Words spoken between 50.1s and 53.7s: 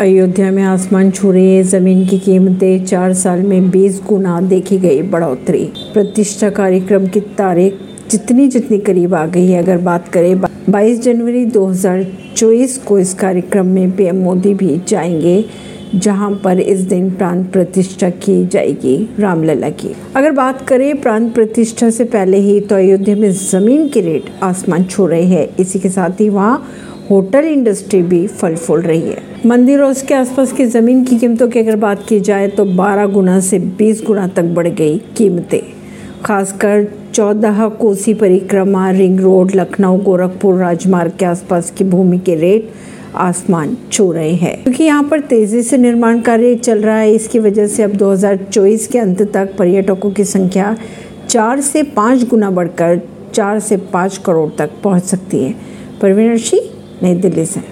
की संख्या चार से पाँच गुना बढ़कर चार